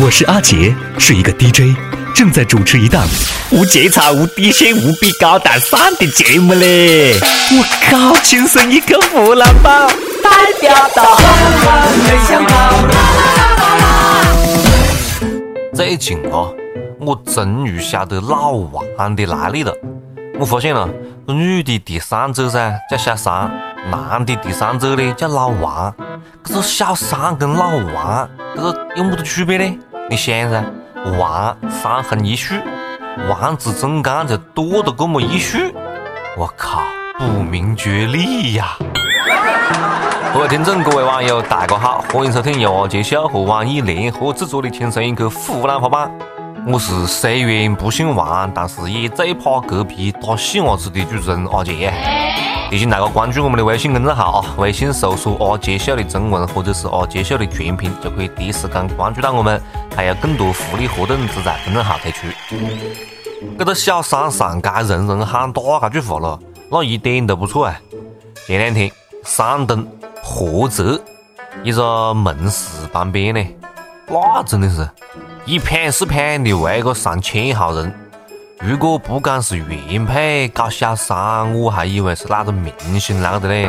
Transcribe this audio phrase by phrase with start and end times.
[0.00, 1.76] 我是阿杰，是一个 DJ，
[2.14, 3.04] 正在主持一档
[3.50, 7.18] 无节操、无底线、无比高大上的节目嘞！
[7.20, 9.88] 我靠，亲生一口湖南宝！
[10.22, 11.18] 代表到。
[15.74, 16.54] 最近哦，
[17.00, 19.72] 我终于晓得老王的来历了。
[20.38, 20.88] 我发现了，
[21.26, 23.50] 女的第三者噻叫小三，
[23.90, 25.92] 男的第三者呢叫老王。
[26.44, 29.74] 这个小三跟老王这个有么子区别呢？
[30.10, 30.64] 你想噻，
[31.18, 32.54] 王三横一竖，
[33.28, 35.58] 王字中间就多了这么一竖，
[36.34, 36.80] 我靠，
[37.18, 38.70] 不明觉厉呀！
[40.32, 46.10] 各位听众，各位网友，大家好，欢迎收听由阿杰小和网易联合制作的《天生一刻》湖南话版。
[46.66, 52.47] 我是虽然不姓王，但是也最怕隔壁打细伢子的主持人阿杰。
[52.70, 59.58] 提醒大家关注我们的微信公众号啊，微信搜索“阿杰秀”的中文或者是“阿杰秀”的全拼，就可以第一时间关注到我们。
[59.96, 62.26] 还有更多福利活动只在公众号推出。
[63.58, 66.38] 这个小山上该人人喊打，这句话了，
[66.70, 67.80] 那一点都不错啊！
[68.46, 68.90] 前两天，
[69.24, 69.86] 山东
[70.22, 71.00] 菏泽
[71.62, 73.40] 一个门市旁边呢，
[74.08, 74.86] 那真的是
[75.46, 78.07] 一片是片的，围个上千号人。
[78.60, 83.68] 如果不讲是原配搞小三，我还以为是哪个明星来个的嘞？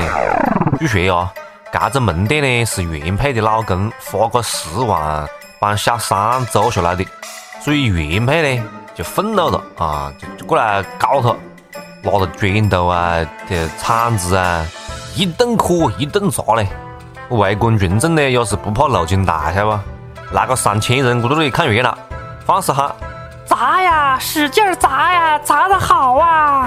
[0.79, 1.31] 据说呀，
[1.71, 5.27] 这个门店呢是原配的老公花个十万
[5.59, 7.05] 帮小三租下来的，
[7.63, 8.63] 所以原配呢
[8.95, 11.35] 就愤怒了啊，就过来搞他，
[12.01, 14.65] 拿着砖头啊、这铲子啊，
[15.15, 16.67] 一顿磕、一顿砸嘞。
[17.29, 19.79] 围观群众呢也是不怕六筋大，晓得
[20.29, 20.35] 不？
[20.35, 21.95] 来个上千人，我在这里看热闹，
[22.43, 22.91] 放肆喊！
[23.49, 26.63] 砸呀，使劲儿砸呀，砸得好啊！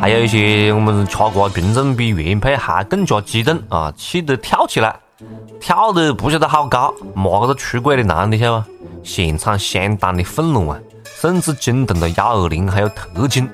[0.00, 4.92] 还有一些我们吃瓜群众比原配还更加激动啊，气得跳起来，
[5.60, 8.68] 跳得不晓得好高，骂这个出轨的男的，晓得不？
[9.04, 13.48] 现场相当的愤怒啊，甚至惊动了幺二零还有特警。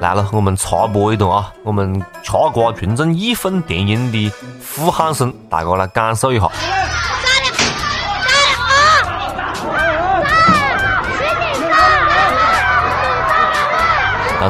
[0.00, 4.32] 来了，我们插播一段啊，我们吃瓜群众义愤填膺的
[4.74, 6.50] 呼喊声，大家来感受一下。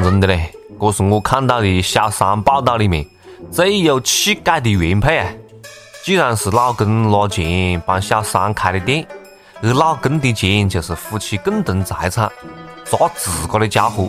[0.02, 3.06] 讲真的嘞，这是我看到的小三报道里面
[3.50, 5.26] 最有气概的原配啊！
[6.04, 9.06] 既然是老公拿钱帮小三开的店，
[9.62, 12.30] 而老公的钱就是夫妻共同财产，
[12.84, 14.06] 砸自个的家伙，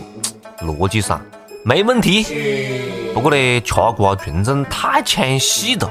[0.60, 1.18] 逻辑上
[1.64, 2.22] 没问题。
[3.14, 5.90] 不过呢，吃瓜群众太抢细了，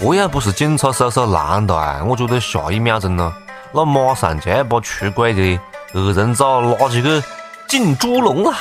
[0.00, 3.32] 这要不是警察叔叔拦到啊，我觉得下一秒钟呢，
[3.72, 5.60] 那马上就要把出轨的
[5.94, 6.44] 二人组
[6.78, 7.22] 拉起去
[7.68, 8.52] 进猪笼了。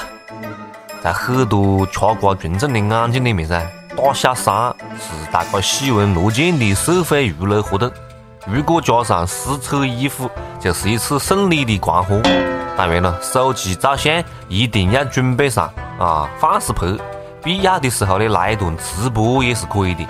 [1.06, 3.62] 在很多吃瓜群众的眼睛里面噻，
[3.96, 7.92] 打小三是大家喜闻乐见的社会娱乐活动。
[8.48, 10.28] 如果加上撕扯衣服，
[10.60, 12.20] 就是一次胜利的狂欢。
[12.76, 14.12] 当然了，手机照相
[14.50, 16.88] 一定要准备上啊，放肆拍。
[17.44, 20.04] 必要的时候呢，来一段直播也是可以的。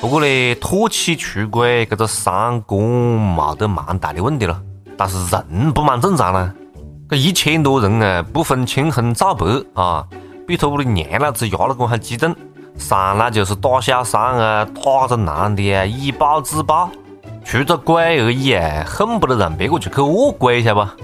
[0.00, 0.26] 不过呢，
[0.60, 4.62] 唾弃出轨这个三观冇得蛮大的问题了。
[4.96, 6.54] 但是人不蛮正常了。
[7.08, 10.04] 这一千多人啊，不分青红皂白啊，
[10.44, 12.34] 比他屋里娘老子、压老公还激动，
[12.78, 16.90] 上来就是打小三啊，打着男的啊，以暴制暴，
[17.44, 20.96] 出轨而已啊，恨不得让别个就去卧轨晓得吧，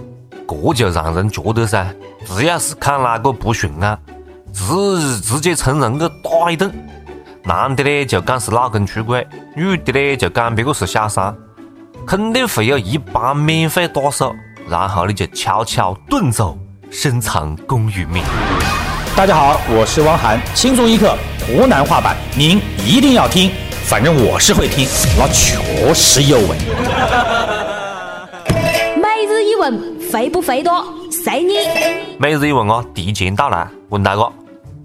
[0.49, 1.95] 这就让人觉得噻，
[2.27, 3.99] 只要是看哪个不顺眼，
[4.53, 6.69] 直直接冲人去打一顿，
[7.45, 9.25] 男的呢就讲是老公出轨，
[9.55, 11.33] 女的呢就讲别个是小三，
[12.05, 14.35] 肯定会有一帮免费打手。
[14.69, 16.57] 然后你就悄悄遁走，
[16.91, 18.23] 深藏功与名。
[19.17, 23.51] 大家好，我是汪涵，轻松一刻湖南话版，您一定要听，
[23.85, 24.87] 反正我是会听，
[25.19, 25.63] 那确
[25.95, 26.57] 实有味。
[28.97, 30.85] 每日一问，肥不肥多？
[31.11, 31.55] 随你。
[32.19, 34.31] 每日一问我，提前到来，问大哥，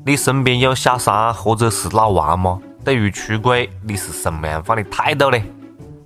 [0.05, 2.59] 你身边有小三或者是老王吗？
[2.83, 5.37] 对于出轨，你是什么样方的态度呢？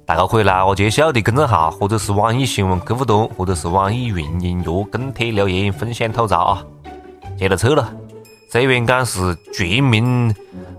[0.06, 6.64] 大家可以来我杰笑的公众号，或者是网易新闻客户端，或者是网易云音乐跟帖留言分享吐槽啊！
[7.38, 7.92] 接着扯了。
[8.52, 9.20] 虽然讲是
[9.54, 10.34] 全民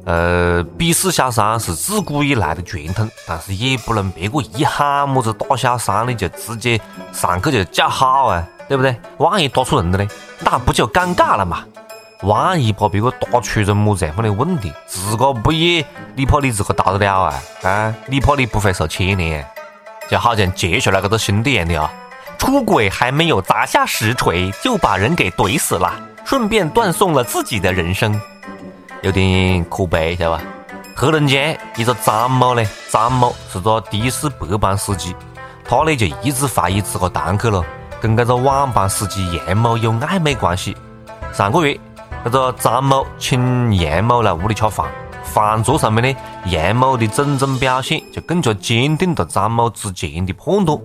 [0.04, 6.78] 呃鄙视小三，是自古以来的传统，但是也不能别个一喊么子打小三你就直接
[7.12, 8.94] 上去就叫好啊，对不对？
[9.16, 10.06] 万一打错人了呢，
[10.40, 11.64] 那不就尴尬了嘛？
[12.22, 15.84] 万一把别个打出个么这样的问题，自个不也
[16.14, 17.42] 你怕你自个打得了啊？
[17.62, 19.44] 啊，你怕你不会受牵连？
[20.08, 21.90] 就好像接下来这个兄弟一样的啊，
[22.38, 25.92] 出轨还没有砸下石锤，就把人给怼死了，
[26.24, 28.18] 顺便断送了自己的人生，
[29.02, 30.44] 有点可悲，晓得吧？
[30.94, 31.42] 黑龙江
[31.76, 35.16] 一个张某呢，张某是个的士白班司机，
[35.64, 37.64] 他呢就一直怀疑自个堂客了，
[38.00, 40.76] 跟这个晚班司机杨某有暧昧关系。
[41.32, 41.76] 上个月。
[42.24, 44.86] 这个张某请杨某来屋里吃饭，
[45.24, 46.16] 饭桌上面呢，
[46.46, 50.78] 杨某的种种表现就更加坚定了张某之前的判断。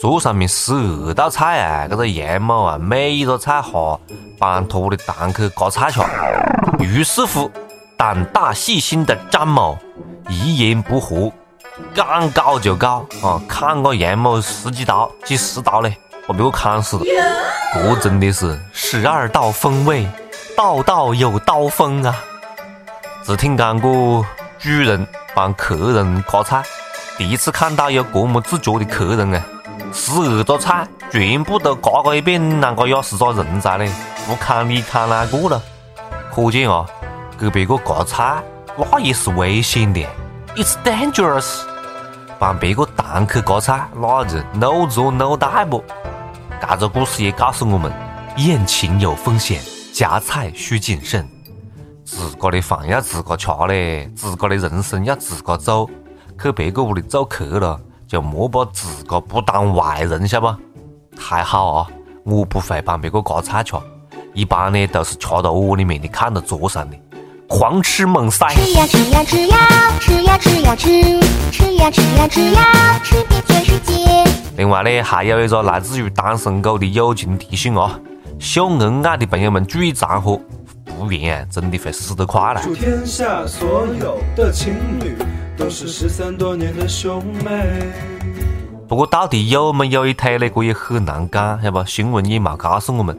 [0.00, 3.98] 桌上面十二道菜啊，这个杨某啊，每一个菜哈，
[4.36, 6.00] 帮他屋里堂客夹菜吃。
[6.84, 7.48] 于是乎，
[7.96, 9.78] 胆大细心的张某
[10.28, 11.30] 一言不合，
[11.94, 17.04] 敢搞就搞啊，砍了杨某十几刀、几十刀嘞，我被我砍死了。
[17.74, 20.04] 这真的是十二道风味。
[20.64, 22.16] 报道有刀锋啊！
[23.22, 24.24] 只听讲过
[24.58, 26.62] 主人帮客人割菜，
[27.18, 29.42] 第一次看到有这么自觉的客人啊！
[29.92, 33.92] 十二道菜全部都刮过一遍，你啷个也是个人才嘞！
[34.26, 35.62] 不看你看哪个了？
[36.34, 36.86] 可见啊，
[37.38, 38.42] 给别个割菜
[38.90, 40.02] 那也是危险的
[40.56, 41.60] ，it's dangerous。
[42.38, 45.84] 帮别个堂客割菜，那是老左老带不？
[46.70, 47.92] 这个故事也告诉我们，
[48.38, 49.60] 宴请有风险。
[49.94, 51.24] 夹菜需谨慎，
[52.04, 55.88] 自个的饭要自个吃嘞，自个的人生要自个走。
[56.42, 60.58] 去别个屋里做客了，就莫把自个不当外人，晓得不？
[61.16, 61.86] 还好啊，
[62.24, 63.76] 我不会帮别个夹菜吃，
[64.32, 66.96] 一般呢都是吃到屋里面，的看到桌上的，
[67.48, 68.48] 狂吃猛塞。
[68.48, 71.20] 吃呀吃呀吃呀吃呀吃呀吃
[71.52, 73.94] 吃呀吃呀吃呀吃遍全世界。
[74.56, 77.96] 另外呢，还有一个来自于单身狗的友情提醒啊。
[78.44, 80.36] 秀恩爱的朋友们注意场合，
[80.84, 82.60] 不然真的会死得快了。
[82.62, 85.16] 祝天下所有的情侣
[85.56, 87.64] 都是失散多年的兄妹。
[88.86, 90.46] 不过到底有没有一腿呢？
[90.54, 91.82] 这也很难讲，晓得不？
[91.88, 93.18] 新闻也没告诉我们，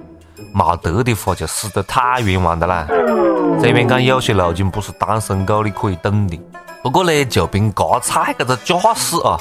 [0.53, 2.85] 没得的话就死得太冤枉的啦。
[3.59, 6.39] 这边讲有些路径不是单身狗你可以懂的，
[6.83, 9.35] 不过呢，就凭夹菜这个架势啊，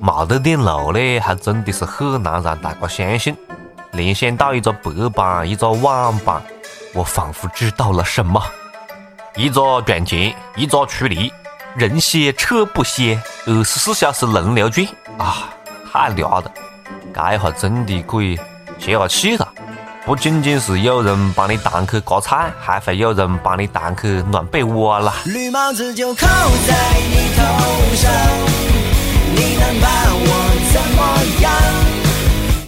[0.00, 3.36] 没得点路呢，还真的是很难让大家相信。
[3.98, 6.40] 联想到一个白班，一个晚班，
[6.94, 8.40] 我仿佛知道了什么。
[9.34, 11.32] 一个赚钱，一个出力，
[11.76, 14.86] 人歇车不歇，二十四小时轮流转
[15.18, 15.50] 啊！
[15.92, 16.44] 太牛了，
[17.12, 18.36] 这下真的可以
[18.78, 19.46] 歇下气了。
[20.06, 25.12] 不仅仅是有人帮你堂客割菜，还会有人帮你堂客暖被窝了。
[25.24, 26.26] 绿帽子就扣
[26.68, 28.10] 在你头上，
[29.34, 30.90] 你能把我怎
[31.36, 31.97] 么样？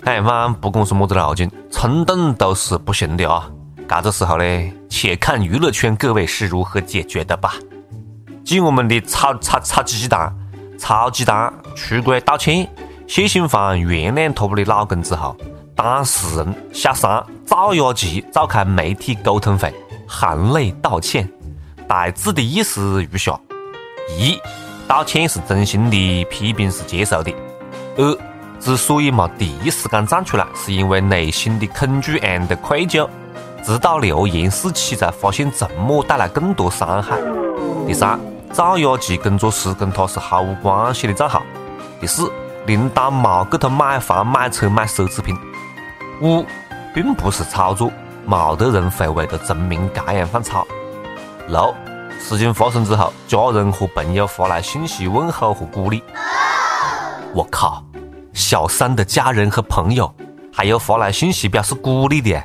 [0.04, 3.48] 哎反正不管是么子脑筋，冲动都是不行的啊！
[3.86, 7.54] 这个时候呢，且看娱乐圈各位是如何解决的吧。
[8.44, 10.32] 继我们的炒炒炒鸡蛋、
[10.78, 12.66] 炒鸡蛋，出轨道歉，
[13.06, 15.36] 谢杏芳原谅他不的老公之后，
[15.76, 19.72] 当事人小三赵雅淇召开媒体沟通会，
[20.08, 21.28] 含泪道歉，
[21.86, 23.38] 大致的意思如下：
[24.18, 24.40] 一，
[24.88, 27.32] 道歉是真心的，批评是接受的；
[27.98, 28.29] 二。
[28.60, 33.08] 之所以没第一时间站出来，是因为内心的恐惧 and 愧疚，
[33.64, 37.16] 直到流言四起，才发现沉默带来更多伤害。
[37.86, 38.20] 第三，
[38.52, 41.42] 赵雅淇工作室跟他是毫无关系的账号。
[42.00, 42.30] 第四，
[42.66, 45.34] 林丹没给他买房、买车、买奢侈品。
[46.20, 46.44] 五，
[46.94, 47.90] 并不是炒作，
[48.26, 50.66] 没得人会为了成名这样放操。
[51.48, 51.74] 六，
[52.20, 56.02] 事情发生之后，家人和朋友发来信息问候和鼓励。
[57.32, 57.82] 我靠！
[58.40, 60.10] 小三的家人和朋友，
[60.50, 62.42] 还有发来信息表示鼓励的。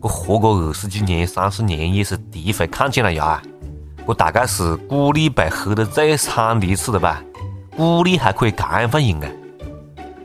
[0.00, 3.42] 我活过二十几年、三十年，也是第一回看见了呀。
[4.06, 7.22] 我大概是鼓励被黑得最惨的一次了吧？
[7.76, 9.28] 鼓励还可以干饭份用啊？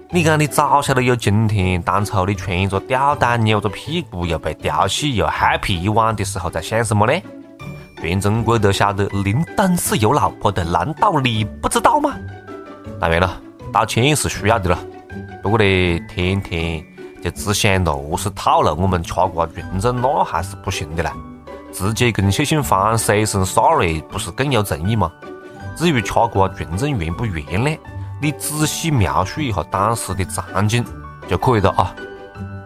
[0.09, 7.13] 你讲你早晓得有今天，当初你穿着吊带扭着屁股，又被调戏又 happy 皮晚的时候，在想什么呢？
[8.01, 12.13] 全中国都晓得林丹是有老婆的，难道你不知道吗？
[13.01, 13.37] 当然了，
[13.73, 14.79] 道歉是需要的了。
[15.41, 16.83] 不过呢，天天
[17.23, 21.13] 就只想到何是套路，我们吃瓜群众那还是不行的啦。
[21.71, 25.09] 直接跟谢杏芳 s a 一声 sorry，不是更有诚意吗？
[25.77, 27.77] 至于吃瓜群众原不原谅，
[28.21, 30.83] 你仔细描述一下当时的场景
[31.29, 31.95] 就可以了啊，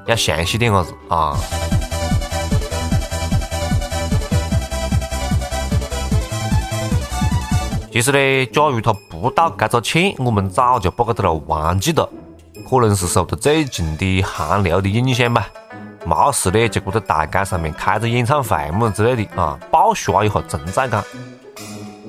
[0.08, 1.38] 要详细点子啊。
[7.92, 12.10] 其实呢，假如他不道这个歉，我们早就把这个忘记了。
[12.70, 15.48] 可能是受到最近的寒流的影响吧，
[16.06, 21.04] 没事呢，就搁在大街上面开个演唱会么之类的啊，爆刷一下存在感。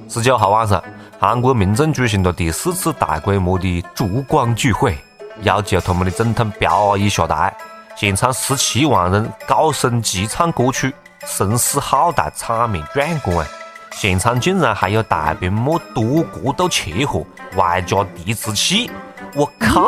[0.08, 0.82] 十九号晚上，
[1.18, 4.96] 韩国民众举行了第四次大规模的烛光聚会，
[5.42, 7.54] 要求他们的总统朴阿姨下台。
[7.96, 10.92] 现场十七万人高声齐唱歌曲，
[11.26, 13.46] 声势浩大，场面壮观。
[13.92, 17.24] 现场竟然还有大屏幕多角度切换，
[17.56, 18.90] 外加笛子器。
[19.36, 19.82] 我靠！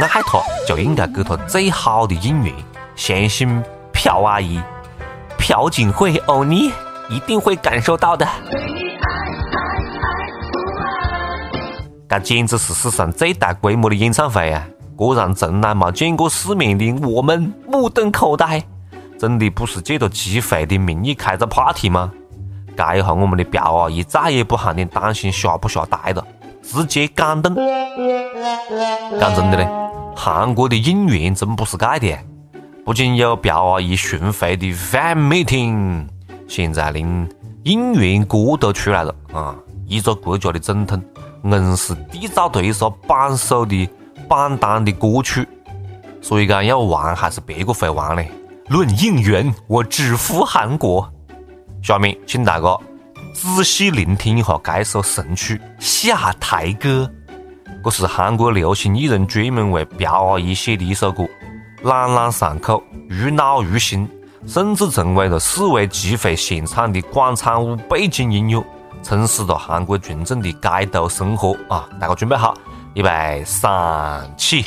[0.00, 0.20] 爱他
[0.66, 2.52] 就应该给他最好的应援，
[2.96, 3.62] 相信
[3.92, 4.58] 朴阿姨、
[5.38, 6.72] 朴槿惠、欧尼
[7.10, 8.26] 一定会感受到的。
[12.08, 14.66] 这简直是史上最大规模的演唱会啊！
[14.96, 18.62] 果然从来没见过世面的我们目瞪口呆。
[19.18, 22.10] 真的不是借着机会的名义开个 party 吗？
[22.76, 26.24] 这下我们的朴阿姨再也不喊你担心下不下呆了。
[26.66, 27.54] 直接感动！
[29.20, 29.68] 讲真的嘞，
[30.16, 32.16] 韩国的应援真不是盖的，
[32.84, 36.06] 不仅有朴阿姨巡回的《fan meeting，
[36.48, 37.28] 现在连
[37.64, 39.54] 应援歌都出来了啊！
[39.86, 41.00] 一个国家的总统
[41.44, 43.86] 硬是缔造一首榜首的
[44.26, 45.46] 榜单的歌曲，
[46.22, 48.30] 所以讲要玩还是别个会玩嘞。
[48.68, 51.06] 论应援，我只服韩国。
[51.82, 52.78] 下面，请大家。
[53.34, 57.10] 仔细聆听一下这首神曲《下台歌》，
[57.84, 61.26] 这是韩国流行艺人专门为朴阿姨写的一首歌，
[61.82, 64.08] 朗朗上口，入脑入心，
[64.46, 68.64] 甚至成为了世卫集会现场的广场舞背景音乐，
[69.02, 71.56] 充实了韩国群众的街头生活。
[71.68, 72.54] 啊，大家准备好，
[72.94, 74.64] 预备，上起。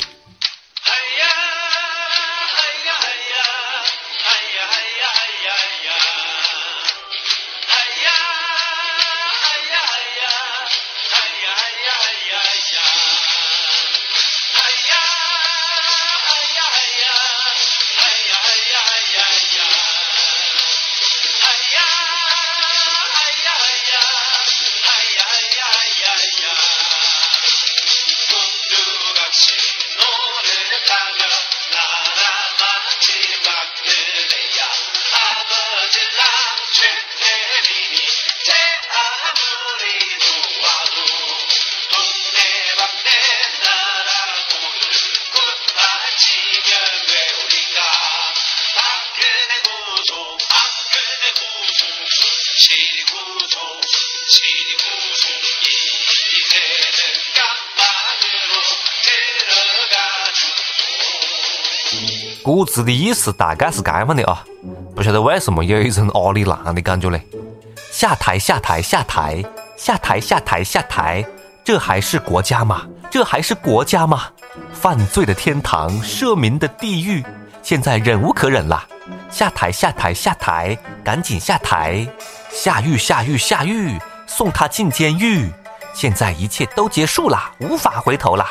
[62.48, 64.42] 歌子的意思大概是这样的啊？
[64.96, 67.20] 不晓得为什么有一种阿里郎的感觉嘞。
[67.92, 69.44] 下台下台下台
[69.76, 71.22] 下台下台下台，
[71.62, 72.86] 这还是国家吗？
[73.10, 74.24] 这还是国家吗？
[74.72, 77.22] 犯罪的天堂，赦民的地狱。
[77.62, 78.82] 现在忍无可忍了，
[79.30, 80.74] 下台下台下台，
[81.04, 82.08] 赶紧下台。
[82.50, 85.50] 下狱下狱下狱，送他进监狱。
[85.92, 88.48] 现在一切都结束啦，无法回头啦。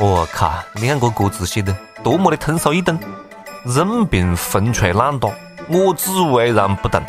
[0.00, 2.98] 我靠，两个歌词写的多么的通俗易懂，
[3.66, 5.28] 任凭风吹浪打，
[5.68, 7.00] 我只巍然不动。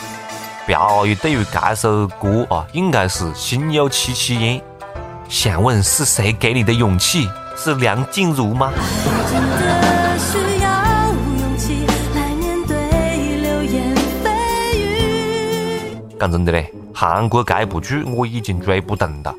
[0.66, 4.62] 标语对于这首歌啊，应该是心有戚戚焉。
[5.30, 7.28] 想问是谁给你的勇气？
[7.56, 8.70] 是梁静茹吗？
[16.20, 19.34] 讲真的嘞，韩国这部剧我已经追不动了。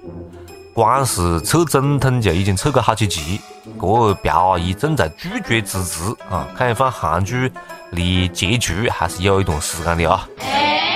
[0.74, 3.40] 光是撤总统就已经撤过好几集，
[3.80, 6.48] 这朴姨正在拒绝支持啊！
[6.56, 7.50] 看一番韩剧
[7.92, 10.28] 离结局还是有一段时间的啊。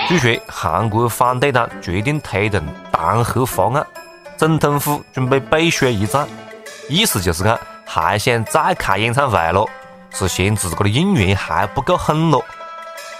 [0.08, 3.86] 据说韩国反对党决定推动弹劾法案，
[4.36, 6.26] 总统府准备背水一战，
[6.88, 7.56] 意思就是讲
[7.86, 9.64] 还想再开演唱会了，
[10.10, 12.44] 是嫌自个的应援还不够狠咯？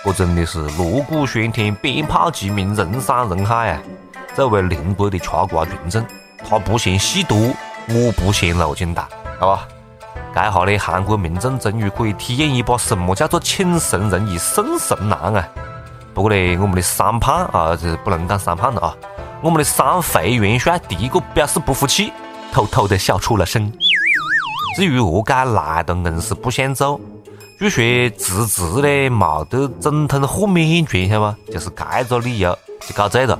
[0.03, 3.83] 这真的是锣鼓喧天、鞭炮齐鸣、人山人海啊！
[4.35, 6.05] 作为邻国的吃瓜群众。
[6.47, 7.37] 他不嫌戏多，
[7.89, 9.09] 我不嫌脑筋大，
[9.41, 9.67] 好吧？
[10.35, 15.49] 这下呢，韩国民众终于可以体验一把什么叫做“请神容易送神难”啊！
[16.15, 18.95] 不过呢，我们的三胖啊，这不能讲三胖了啊，
[19.41, 22.13] 我们的三肥元帅第一个表示不服气，
[22.53, 23.73] 偷偷的笑出了声。
[24.77, 27.01] 至于何解来的硬是不想走，
[27.59, 31.37] 据说辞职呢，没得总统豁免权，晓得吗？
[31.53, 33.37] 就是这个理由就搞醉了。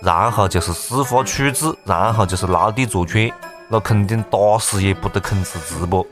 [0.00, 3.28] 然后就是司法处置，然后就是牢底坐穿，
[3.68, 6.06] 那肯定打死也不得肯辞职不？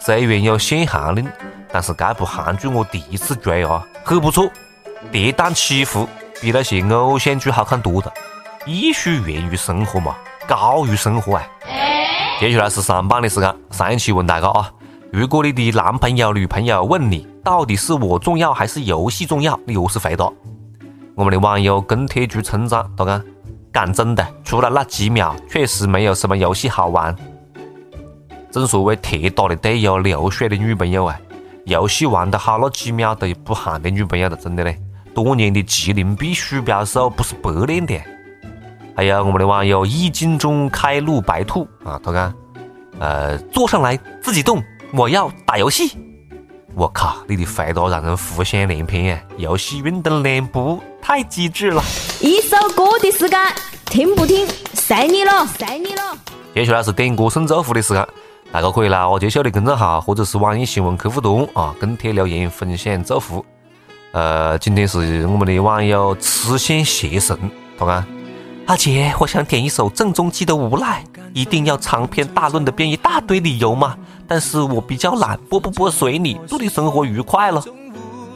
[0.00, 1.28] 虽然有限行令，
[1.72, 4.48] 但是这部韩剧我第一次追啊，很不错，
[5.12, 6.08] 跌宕起伏，
[6.40, 8.12] 比那些偶像剧好看多了。
[8.66, 10.16] 艺术源于生活嘛，
[10.48, 11.42] 高于生活啊。
[12.40, 14.70] 接下来是上班的时间，上一期问大家啊，
[15.12, 20.28] 如果你的男朋友女朋友问你到底是我重要还是游戏重要，你何是回答？
[21.18, 23.24] 我们的网友跟帖局村长，他讲，
[23.72, 27.12] 讲真的，除了那几秒，确实没有什么游戏好玩。
[28.52, 31.20] 正所谓铁打的队友，流水的女朋友啊！
[31.64, 34.78] 游戏玩得好，那几秒都不喊的女朋友了，真的嘞。
[35.12, 38.00] 多年的麒麟臂鼠标手不是白练的。
[38.96, 42.32] 还有我们的网友易经中开路白兔啊，他讲，
[43.00, 45.98] 呃，坐上来自己动，我要打游戏。
[46.76, 49.20] 我靠，你的回答让人浮想联翩啊！
[49.36, 50.80] 游戏运动两不。
[51.08, 51.82] 太机智了！
[52.20, 53.38] 一首歌的时间，
[53.86, 56.02] 听不听，随你了，随你了。
[56.54, 58.06] 接下来是点歌送祝福的时间，
[58.52, 63.42] 大家可以来我介绍的公众号或者是网易新闻客户端啊，跟帖留言分享祝福。
[64.12, 67.34] 呃，今天是我们的网友痴心邪神，
[67.78, 68.06] 懂吗？
[68.66, 73.96] 阿杰，我想点一首郑中基的《无赖》，一定要长篇大论的编一大堆理由嘛？
[74.28, 77.64] 但是我比较懒，播不播随你，祝你生活愉快了。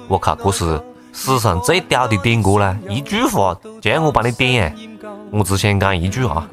[0.08, 0.82] 我靠，故事。
[1.12, 4.74] 史上最屌的点歌啦，一句话就让我帮你点。
[5.30, 6.48] 我只想讲一句啊，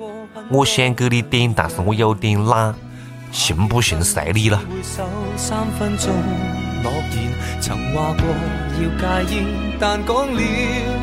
[0.52, 2.74] 我想给你点，但是我有点懒。
[3.32, 4.02] 行不行？
[4.04, 4.58] 随你了。
[4.58, 5.04] 回首
[5.38, 6.12] 三分钟，
[6.82, 8.26] 诺言曾话过
[8.76, 9.46] 要戒烟，
[9.80, 10.42] 但讲了